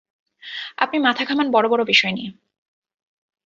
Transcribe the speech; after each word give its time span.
আপনি 0.77 0.97
মাথা 0.99 1.23
ঘামান 1.25 1.47
বড়-বড় 1.51 1.83
বিষয় 1.85 2.11
নিয়ে। 2.11 2.29